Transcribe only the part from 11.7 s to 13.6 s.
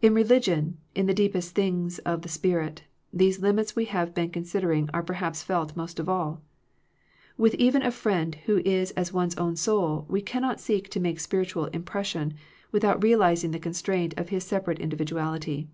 im pression, without realizing the